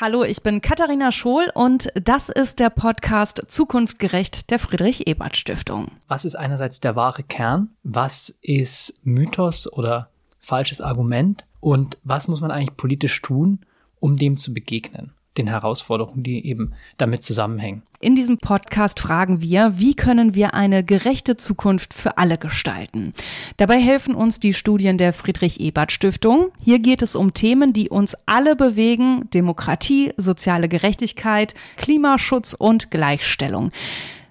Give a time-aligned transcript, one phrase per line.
[0.00, 5.86] Hallo, ich bin Katharina Schohl und das ist der Podcast Zukunftgerecht der Friedrich Ebert Stiftung.
[6.08, 7.68] Was ist einerseits der wahre Kern?
[7.84, 10.10] Was ist Mythos oder
[10.40, 11.46] falsches Argument?
[11.60, 13.60] Und was muss man eigentlich politisch tun,
[14.00, 15.12] um dem zu begegnen?
[15.36, 17.82] Den Herausforderungen, die eben damit zusammenhängen.
[18.00, 23.14] In diesem Podcast fragen wir, wie können wir eine gerechte Zukunft für alle gestalten?
[23.56, 26.48] Dabei helfen uns die Studien der Friedrich Ebert Stiftung.
[26.60, 33.72] Hier geht es um Themen, die uns alle bewegen, Demokratie, soziale Gerechtigkeit, Klimaschutz und Gleichstellung.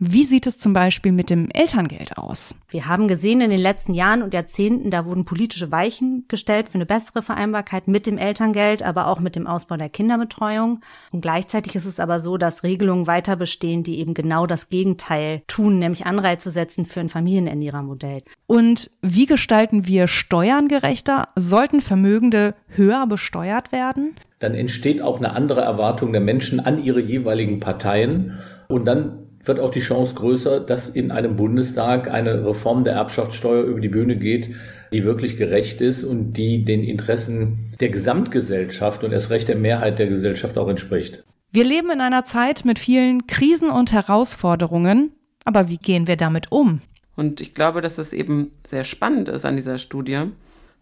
[0.00, 2.54] Wie sieht es zum Beispiel mit dem Elterngeld aus?
[2.68, 6.76] Wir haben gesehen in den letzten Jahren und Jahrzehnten, da wurden politische Weichen gestellt für
[6.76, 10.82] eine bessere Vereinbarkeit mit dem Elterngeld, aber auch mit dem Ausbau der Kinderbetreuung.
[11.10, 15.42] Und gleichzeitig ist es aber so, dass Regelungen weiter bestehen, die eben genau das Gegenteil
[15.48, 18.22] tun, nämlich Anreize setzen für ein Familienernährermodell.
[18.46, 21.30] Und wie gestalten wir Steuern gerechter?
[21.34, 24.14] Sollten Vermögende höher besteuert werden?
[24.38, 28.38] Dann entsteht auch eine andere Erwartung der Menschen an ihre jeweiligen Parteien.
[28.68, 33.64] Und dann wird auch die Chance größer, dass in einem Bundestag eine Reform der Erbschaftssteuer
[33.64, 34.50] über die Bühne geht,
[34.92, 39.98] die wirklich gerecht ist und die den Interessen der Gesamtgesellschaft und erst recht der Mehrheit
[39.98, 41.24] der Gesellschaft auch entspricht.
[41.50, 45.12] Wir leben in einer Zeit mit vielen Krisen und Herausforderungen,
[45.44, 46.80] aber wie gehen wir damit um?
[47.16, 50.24] Und ich glaube, dass es eben sehr spannend ist an dieser Studie,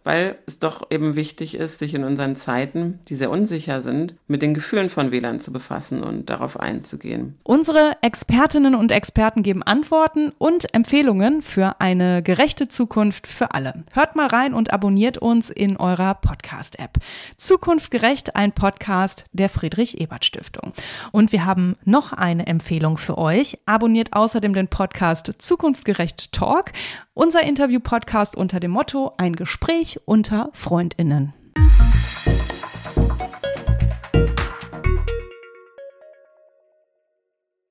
[0.07, 4.41] weil es doch eben wichtig ist, sich in unseren Zeiten, die sehr unsicher sind, mit
[4.41, 7.37] den Gefühlen von Wählern zu befassen und darauf einzugehen.
[7.43, 13.83] Unsere Expertinnen und Experten geben Antworten und Empfehlungen für eine gerechte Zukunft für alle.
[13.91, 16.99] Hört mal rein und abonniert uns in eurer Podcast-App.
[17.37, 20.73] Zukunft gerecht, ein Podcast der Friedrich Ebert Stiftung.
[21.11, 23.59] Und wir haben noch eine Empfehlung für euch.
[23.67, 26.71] Abonniert außerdem den Podcast Zukunftgerecht Talk
[27.19, 31.33] unser Interview-Podcast unter dem Motto Ein Gespräch unter Freundinnen.